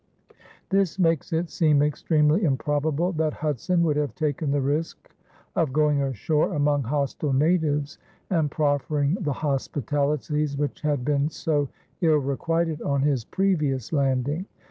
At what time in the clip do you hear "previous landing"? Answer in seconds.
13.23-14.47